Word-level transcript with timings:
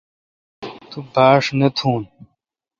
تو 0.89 0.99
باݭ 1.13 1.43
نہ 1.59 1.67
تھ۔ 1.77 1.85